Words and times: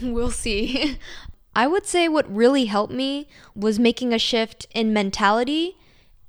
We'll 0.00 0.30
see. 0.30 0.96
I 1.56 1.66
would 1.66 1.84
say 1.84 2.08
what 2.08 2.32
really 2.32 2.66
helped 2.66 2.92
me 2.92 3.26
was 3.56 3.80
making 3.80 4.12
a 4.12 4.18
shift 4.18 4.68
in 4.72 4.92
mentality 4.92 5.76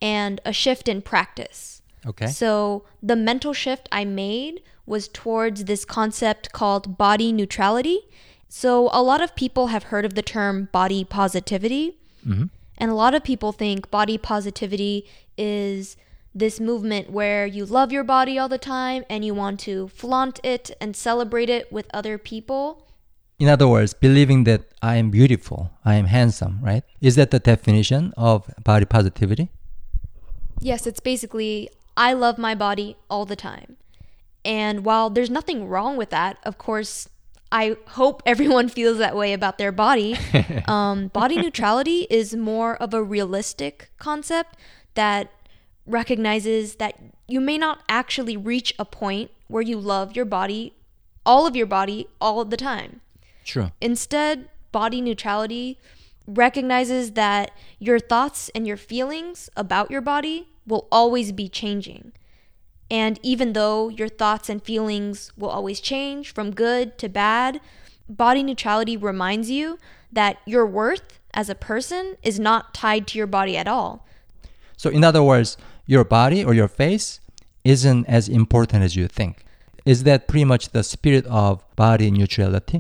and 0.02 0.42
a 0.44 0.52
shift 0.52 0.88
in 0.88 1.04
practice. 1.04 1.84
Okay. 2.04 2.28
So 2.28 2.86
the 3.04 3.16
mental 3.16 3.54
shift 3.54 3.88
I 3.92 4.06
made 4.06 4.64
was 4.88 5.08
towards 5.08 5.66
this 5.66 5.86
concept 5.86 6.52
called 6.52 6.98
body 6.98 7.32
neutrality. 7.32 8.02
So 8.48 8.90
a 8.92 9.04
lot 9.04 9.22
of 9.22 9.36
people 9.36 9.68
have 9.68 9.84
heard 9.84 10.04
of 10.04 10.16
the 10.16 10.24
term 10.24 10.70
body 10.72 11.04
positivity. 11.04 12.00
Mm-hmm. 12.28 12.46
And 12.80 12.90
a 12.90 12.96
lot 12.96 13.14
of 13.14 13.24
people 13.24 13.52
think 13.52 13.92
body 13.92 14.18
positivity 14.18 15.06
is 15.40 15.98
this 16.36 16.60
movement 16.60 17.10
where 17.10 17.48
you 17.48 17.66
love 17.66 17.92
your 17.92 18.04
body 18.04 18.38
all 18.38 18.50
the 18.50 18.60
time 18.60 19.04
and 19.10 19.26
you 19.26 19.34
want 19.34 19.60
to 19.62 19.88
flaunt 19.88 20.40
it 20.44 20.70
and 20.80 20.96
celebrate 20.96 21.50
it 21.50 21.72
with 21.72 21.88
other 21.94 22.18
people. 22.18 22.86
In 23.40 23.48
other 23.48 23.68
words, 23.68 23.94
believing 23.94 24.44
that 24.44 24.66
I 24.82 24.98
am 24.98 25.10
beautiful, 25.10 25.72
I 25.86 25.96
am 25.96 26.06
handsome, 26.06 26.60
right? 26.62 26.84
Is 27.02 27.16
that 27.16 27.32
the 27.32 27.40
definition 27.40 28.14
of 28.18 28.54
body 28.64 28.86
positivity? 28.86 29.50
Yes, 30.60 30.86
it's 30.86 31.00
basically 31.00 31.70
I 31.96 32.14
love 32.14 32.38
my 32.38 32.54
body 32.54 32.98
all 33.10 33.26
the 33.26 33.38
time. 33.38 33.78
And 34.44 34.86
while 34.86 35.10
there's 35.10 35.30
nothing 35.30 35.68
wrong 35.68 35.98
with 35.98 36.10
that, 36.12 36.38
of 36.44 36.58
course, 36.58 37.10
I 37.52 37.78
hope 37.88 38.22
everyone 38.26 38.70
feels 38.78 38.98
that 38.98 39.16
way 39.16 39.34
about 39.34 39.58
their 39.58 39.72
body. 39.72 40.18
um, 40.68 41.08
body 41.08 41.38
neutrality 41.38 42.08
is 42.10 42.36
more 42.36 42.76
of 42.78 42.94
a 42.94 43.02
realistic 43.02 43.90
concept 43.98 44.58
that 44.96 45.32
recognizes 45.86 46.76
that 46.76 46.96
you 47.28 47.42
may 47.42 47.58
not 47.58 47.82
actually 47.90 48.38
reach 48.38 48.74
a 48.78 48.86
point 48.86 49.32
where 49.48 49.62
you 49.62 49.80
love 49.80 50.16
your 50.16 50.26
body, 50.26 50.74
all 51.26 51.48
of 51.48 51.56
your 51.56 51.66
body, 51.66 52.08
all 52.22 52.44
the 52.46 52.58
time. 52.58 53.02
True. 53.44 53.72
Instead, 53.82 54.50
body 54.72 55.02
neutrality 55.02 55.80
recognizes 56.28 57.12
that 57.12 57.52
your 57.80 58.00
thoughts 58.00 58.50
and 58.54 58.68
your 58.68 58.78
feelings 58.78 59.50
about 59.56 59.90
your 59.90 60.02
body 60.02 60.48
will 60.68 60.88
always 60.92 61.32
be 61.32 61.50
changing. 61.50 62.12
And 62.92 63.20
even 63.24 63.54
though 63.54 63.90
your 63.90 64.08
thoughts 64.10 64.50
and 64.50 64.64
feelings 64.64 65.32
will 65.38 65.50
always 65.50 65.80
change 65.80 66.34
from 66.34 66.52
good 66.52 66.98
to 67.00 67.10
bad, 67.10 67.62
body 68.08 68.44
neutrality 68.44 68.98
reminds 68.98 69.50
you 69.50 69.78
that 70.12 70.38
your 70.46 70.66
worth 70.66 71.20
as 71.34 71.50
a 71.50 71.56
person 71.56 72.16
is 72.24 72.40
not 72.40 72.74
tied 72.74 73.08
to 73.08 73.18
your 73.18 73.28
body 73.28 73.56
at 73.56 73.68
all. 73.68 74.06
So, 74.80 74.90
in 74.90 75.04
other 75.04 75.22
words, 75.22 75.58
your 75.86 76.06
body 76.08 76.40
or 76.48 76.54
your 76.54 76.72
face 76.72 77.20
isn't 77.64 78.08
as 78.08 78.30
important 78.30 78.80
as 78.88 78.96
you 78.96 79.08
think. 79.08 79.44
Is 79.84 80.04
that 80.08 80.28
pretty 80.30 80.48
much 80.54 80.70
the 80.70 80.84
spirit 80.84 81.26
of 81.28 81.64
body 81.76 82.10
neutrality? 82.10 82.80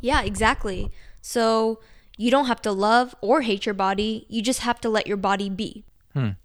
Yeah, 0.00 0.22
exactly. 0.22 0.90
So, 1.20 1.80
you 2.16 2.30
don't 2.30 2.48
have 2.48 2.62
to 2.62 2.72
love 2.72 3.14
or 3.20 3.42
hate 3.42 3.66
your 3.66 3.74
body, 3.76 4.26
you 4.28 4.40
just 4.40 4.60
have 4.60 4.80
to 4.80 4.88
let 4.88 5.06
your 5.06 5.20
body 5.28 5.48
be. 5.50 5.84
Hmm 6.14 6.40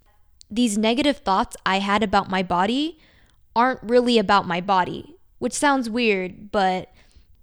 these 0.50 0.78
negative 0.78 1.18
thoughts 1.18 1.56
I 1.66 1.78
had 1.78 2.02
about 2.02 2.30
my 2.30 2.42
body 2.42 2.98
aren't 3.54 3.82
really 3.82 4.18
about 4.18 4.46
my 4.46 4.60
body, 4.60 5.16
which 5.38 5.52
sounds 5.52 5.90
weird, 5.90 6.50
but 6.50 6.90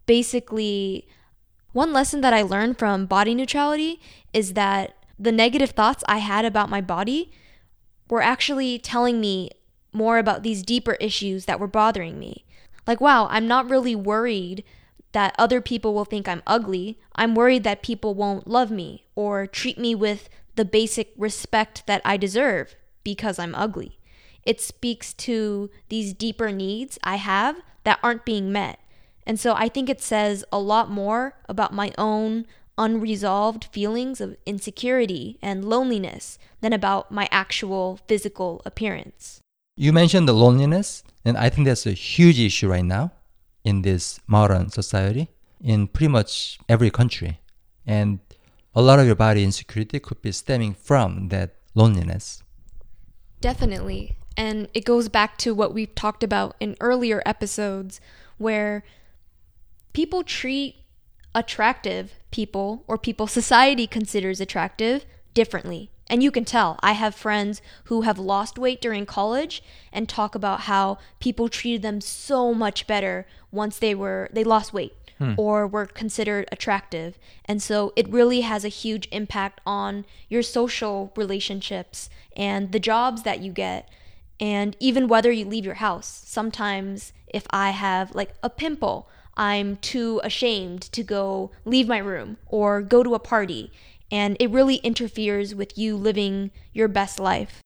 basically, 0.06 1.08
one 1.74 1.94
lesson 1.94 2.22
that 2.22 2.34
I 2.34 2.41
learned 2.41 2.80
from 2.80 3.06
body 3.06 3.35
neutrality 3.35 4.02
is 4.34 4.53
that 4.53 4.96
the 5.18 5.31
negative 5.31 5.72
thoughts 5.72 6.03
I 6.08 6.18
had 6.18 6.46
about 6.46 6.70
my 6.70 6.81
body 6.81 7.31
were 8.09 8.22
actually 8.22 8.80
telling 8.80 9.20
me 9.20 9.52
more 9.92 10.18
about 10.18 10.44
these 10.44 10.64
deeper 10.64 10.94
issues 11.00 11.46
that 11.46 11.59
were 11.59 11.68
bothering 11.68 12.20
me. 12.20 12.46
Like, 12.86 13.02
wow, 13.02 13.28
I'm 13.31 13.48
not 13.48 13.70
really 13.70 13.96
worried 13.96 14.64
that 15.14 15.36
other 15.40 15.62
people 15.62 15.94
will 15.94 16.06
think 16.06 16.28
I'm 16.28 16.44
ugly. 16.46 17.00
I'm 17.16 17.36
worried 17.36 17.64
that 17.64 17.81
people 17.81 18.14
won't 18.14 18.48
love 18.48 18.70
me 18.70 19.06
or 19.16 19.48
treat 19.48 19.78
me 19.78 19.96
with 19.96 20.30
the 20.56 20.66
basic 20.66 21.14
respect 21.18 21.84
that 21.88 22.02
I 22.03 22.18
deserve 22.18 22.76
because 23.03 23.40
I'm 23.40 23.56
ugly. 23.56 23.97
It 24.44 24.62
speaks 24.62 25.14
to 25.14 25.70
these 25.90 26.14
deeper 26.14 26.52
needs 26.52 27.00
I 27.03 27.16
have 27.16 27.62
that 27.84 28.00
aren't 28.03 28.26
being 28.26 28.52
met. 28.52 28.80
And 29.26 29.40
so 29.40 29.53
I 29.56 29.70
think 29.70 29.90
it 29.90 30.02
says 30.02 30.44
a 30.52 30.59
lot 30.59 30.92
more 30.92 31.38
about 31.50 31.74
my 31.74 31.94
own 31.97 32.46
unresolved 32.78 33.66
feelings 33.66 34.19
of 34.19 34.36
insecurity 34.46 35.38
and 35.41 35.66
loneliness 35.66 36.38
than 36.62 36.74
about 36.74 37.12
my 37.12 37.28
actual 37.31 38.00
physical 38.08 38.62
appearance. 38.66 39.41
You 39.78 39.91
mentioned 39.91 40.28
the 40.28 40.34
loneliness, 40.34 41.03
and 41.24 41.38
I 41.38 41.50
think 41.50 41.68
that's 41.68 41.85
a 41.85 41.91
huge 41.91 42.40
issue 42.40 42.69
right 42.69 42.85
now 42.85 43.12
in 43.64 43.81
this 43.81 44.19
modern 44.28 44.69
society 44.69 45.30
in 45.62 45.88
pretty 45.88 46.08
much 46.08 46.59
every 46.69 46.90
country. 46.90 47.40
And 47.85 48.19
a 48.74 48.81
lot 48.81 49.00
of 49.00 49.06
your 49.06 49.16
body 49.16 49.44
insecurity 49.44 50.00
could 50.00 50.22
be 50.22 50.31
stemming 50.31 50.75
from 50.75 51.30
that 51.30 51.56
loneliness. 51.74 52.44
Definitely. 53.41 54.18
And 54.38 54.68
it 54.74 54.85
goes 54.85 55.09
back 55.09 55.38
to 55.40 55.53
what 55.53 55.74
we've 55.74 55.96
talked 55.96 56.24
about 56.24 56.56
in 56.59 56.75
earlier 56.80 57.22
episodes 57.25 58.02
where 58.38 58.84
people 59.94 60.24
treat 60.24 60.75
attractive 61.35 62.13
people 62.31 62.84
or 62.88 62.97
people 62.97 63.28
society 63.28 63.85
considers 63.85 64.41
attractive 64.41 65.06
differently. 65.34 65.91
And 66.07 66.23
you 66.23 66.31
can 66.31 66.46
tell. 66.46 66.79
I 66.81 66.94
have 66.94 67.16
friends 67.16 67.62
who 67.85 68.01
have 68.01 68.18
lost 68.18 68.57
weight 68.57 68.79
during 68.79 69.06
college 69.06 69.62
and 69.91 70.07
talk 70.07 70.35
about 70.35 70.62
how 70.62 70.97
people 71.19 71.50
treated 71.50 71.81
them 71.81 72.00
so 72.00 72.53
much 72.53 72.88
better 72.88 73.28
once 73.51 73.78
they 73.78 73.94
were 73.96 74.29
they 74.31 74.44
lost 74.44 74.72
weight 74.72 74.94
hmm. 75.18 75.34
or 75.38 75.68
were 75.68 75.85
considered 75.85 76.47
attractive. 76.51 77.18
And 77.46 77.62
so 77.62 77.91
it 77.96 78.09
really 78.09 78.41
has 78.41 78.63
a 78.63 78.69
huge 78.69 79.07
impact 79.12 79.62
on 79.66 80.06
your 80.29 80.44
social 80.44 81.12
relationships 81.16 82.09
and 82.38 82.72
the 82.72 82.79
jobs 82.79 83.23
that 83.23 83.41
you 83.41 83.52
get 83.52 83.90
and 84.40 84.75
even 84.79 85.07
whether 85.07 85.31
you 85.31 85.46
leave 85.46 85.66
your 85.66 85.75
house. 85.75 86.23
Sometimes 86.25 87.13
if 87.28 87.46
I 87.50 87.72
have 87.72 88.13
like 88.13 88.34
a 88.44 88.50
pimple, 88.50 89.09
I'm 89.38 89.78
too 89.78 90.22
ashamed 90.23 90.81
to 90.94 91.03
go 91.03 91.51
leave 91.66 91.88
my 91.88 91.97
room 91.97 92.38
or 92.47 92.81
go 92.81 93.03
to 93.03 93.16
a 93.16 93.19
party. 93.19 93.72
And 94.12 94.38
it 94.40 94.50
really 94.50 94.78
interferes 94.78 95.53
with 95.56 95.78
you 95.78 95.97
living 95.97 96.51
your 96.73 96.88
best 96.88 97.19
life. 97.19 97.62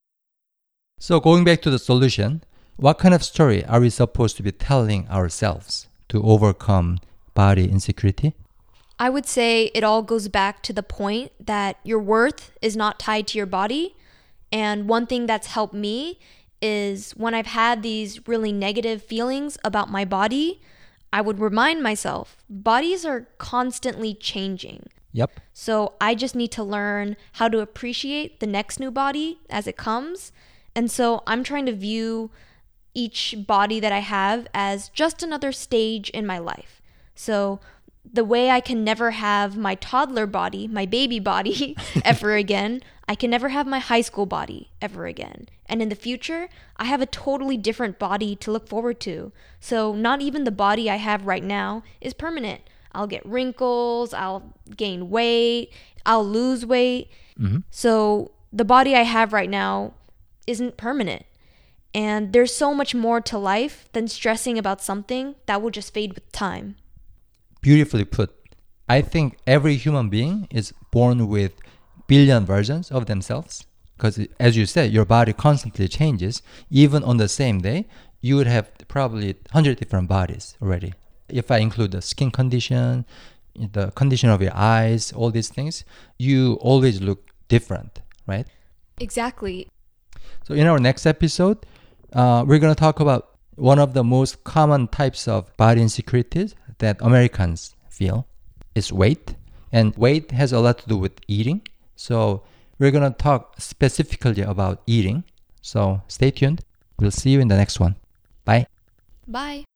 So, 1.00 1.20
going 1.20 1.44
back 1.44 1.62
to 1.62 1.70
the 1.70 1.80
solution, 1.80 2.44
what 2.78 2.98
kind 2.98 3.14
of 3.14 3.24
story 3.24 3.64
are 3.66 3.80
we 3.80 3.90
supposed 3.90 4.38
to 4.38 4.44
be 4.44 4.52
telling 4.52 5.08
ourselves 5.10 5.88
to 6.10 6.24
overcome 6.24 7.00
body 7.34 7.70
insecurity? 7.70 8.36
I 8.98 9.10
would 9.10 9.26
say 9.26 9.72
it 9.74 9.84
all 9.84 10.02
goes 10.02 10.28
back 10.28 10.62
to 10.64 10.74
the 10.74 10.84
point 10.84 11.32
that 11.40 11.78
your 11.84 12.00
worth 12.00 12.52
is 12.62 12.76
not 12.76 13.00
tied 13.00 13.28
to 13.28 13.38
your 13.38 13.48
body. 13.48 13.96
And 14.52 14.90
one 14.90 15.08
thing 15.08 15.26
that's 15.26 15.48
helped 15.48 15.74
me 15.74 16.20
is 16.62 17.12
when 17.12 17.34
I've 17.34 17.48
had 17.48 17.82
these 17.82 18.28
really 18.28 18.52
negative 18.52 19.02
feelings 19.02 19.58
about 19.64 19.90
my 19.90 20.04
body, 20.04 20.62
I 21.12 21.22
would 21.22 21.40
remind 21.40 21.82
myself 21.82 22.38
bodies 22.50 23.06
are 23.06 23.28
constantly 23.38 24.14
changing. 24.14 24.88
Yep. 25.12 25.40
So 25.54 25.94
I 26.00 26.14
just 26.16 26.36
need 26.36 26.52
to 26.52 26.64
learn 26.64 27.18
how 27.34 27.48
to 27.48 27.60
appreciate 27.60 28.40
the 28.40 28.48
next 28.48 28.80
new 28.80 28.92
body 28.92 29.40
as 29.50 29.66
it 29.68 29.76
comes. 29.76 30.32
And 30.76 30.92
so 30.92 31.24
I'm 31.26 31.44
trying 31.44 31.66
to 31.66 31.74
view 31.74 32.30
each 32.94 33.36
body 33.48 33.80
that 33.80 33.92
I 33.92 34.00
have 34.00 34.48
as 34.54 34.90
just 34.90 35.24
another 35.24 35.52
stage 35.52 36.10
in 36.12 36.26
my 36.26 36.38
life. 36.38 36.82
So 37.16 37.60
the 38.12 38.26
way 38.26 38.50
I 38.50 38.60
can 38.60 38.84
never 38.84 39.12
have 39.12 39.58
my 39.58 39.76
toddler 39.76 40.26
body, 40.26 40.68
my 40.68 40.86
baby 40.86 41.20
body 41.20 41.76
ever 42.04 42.36
again, 42.36 42.82
I 43.08 43.16
can 43.16 43.30
never 43.30 43.50
have 43.50 43.68
my 43.68 43.80
high 43.80 44.02
school 44.02 44.26
body 44.26 44.70
ever 44.82 45.06
again. 45.06 45.48
And 45.66 45.82
in 45.82 45.90
the 45.90 45.96
future, 45.96 46.50
I 46.78 46.86
have 46.86 47.02
a 47.02 47.06
totally 47.06 47.58
different 47.58 48.00
body 48.00 48.36
to 48.38 48.52
look 48.52 48.68
forward 48.68 49.00
to. 49.02 49.32
So 49.60 49.94
not 49.94 50.22
even 50.22 50.44
the 50.44 50.52
body 50.52 50.90
I 50.90 50.96
have 50.96 51.26
right 51.26 51.44
now 51.44 51.84
is 52.02 52.14
permanent. 52.14 52.62
I'll 52.92 53.08
get 53.08 53.26
wrinkles, 53.26 54.14
I'll 54.14 54.54
gain 54.76 55.10
weight, 55.10 55.72
I'll 56.06 56.26
lose 56.26 56.66
weight. 56.66 57.10
Mm-hmm. 57.40 57.60
So 57.70 58.32
the 58.52 58.66
body 58.66 58.96
I 58.96 59.04
have 59.04 59.34
right 59.34 59.50
now 59.50 59.94
isn't 60.48 60.78
permanent. 60.78 61.24
And 61.94 62.34
there's 62.34 62.54
so 62.54 62.74
much 62.74 62.94
more 62.94 63.22
to 63.22 63.38
life 63.38 63.90
than 63.94 64.08
stressing 64.08 64.58
about 64.58 64.82
something 64.82 65.36
that 65.46 65.62
will 65.62 65.72
just 65.72 65.94
fade 65.94 66.14
with 66.14 66.32
time. 66.32 66.76
Beautifully 67.62 68.06
put. 68.06 68.34
I 68.88 69.02
think 69.02 69.38
every 69.46 69.76
human 69.76 70.10
being 70.10 70.48
is 70.50 70.74
born 70.92 71.28
with 71.28 71.54
billion 72.08 72.46
versions 72.46 72.90
of 72.92 73.06
themselves 73.06 73.66
because 73.96 74.20
as 74.40 74.58
you 74.58 74.66
said 74.66 74.92
your 74.92 75.06
body 75.06 75.32
constantly 75.32 75.88
changes 75.88 76.42
even 76.72 77.04
on 77.04 77.18
the 77.18 77.28
same 77.28 77.60
day 77.62 77.86
you 78.20 78.36
would 78.36 78.48
have 78.48 78.72
probably 78.88 79.34
100 79.52 79.78
different 79.78 80.08
bodies 80.10 80.58
already 80.60 80.92
if 81.28 81.52
i 81.52 81.58
include 81.60 81.92
the 81.92 82.02
skin 82.02 82.32
condition 82.32 83.06
the 83.74 83.92
condition 83.92 84.28
of 84.30 84.42
your 84.42 84.56
eyes 84.56 85.12
all 85.14 85.30
these 85.30 85.50
things 85.50 85.84
you 86.18 86.54
always 86.62 87.00
look 87.00 87.30
different 87.48 88.02
right 88.26 88.48
Exactly. 89.00 89.68
so 90.48 90.56
in 90.56 90.66
our 90.66 90.80
next 90.80 91.06
episode 91.06 91.58
uh, 92.14 92.44
we're 92.48 92.58
going 92.58 92.74
to 92.74 92.80
talk 92.80 93.00
about 93.00 93.38
one 93.56 93.78
of 93.78 93.94
the 93.94 94.04
most 94.04 94.44
common 94.44 94.88
types 94.88 95.28
of 95.28 95.56
body 95.58 95.82
insecurities 95.82 96.56
that 96.80 96.98
americans 97.02 97.76
feel 97.90 98.28
is 98.76 98.92
weight 98.92 99.36
and 99.72 99.96
weight 99.96 100.32
has 100.32 100.52
a 100.52 100.60
lot 100.60 100.80
to 100.80 100.88
do 100.88 100.98
with 100.98 101.14
eating 101.28 101.62
so 101.96 102.42
we're 102.80 102.92
going 102.92 103.04
to 103.04 103.16
talk 103.16 103.56
specifically 103.60 104.42
about 104.42 104.82
eating. 104.88 105.26
So 105.62 106.02
stay 106.08 106.32
tuned. 106.32 106.64
We'll 106.98 107.12
see 107.12 107.32
you 107.32 107.42
in 107.42 107.50
the 107.50 107.58
next 107.58 107.80
one. 107.80 107.98
Bye. 108.46 108.66
Bye. 109.28 109.69